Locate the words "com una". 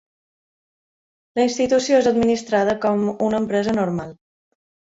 2.89-3.45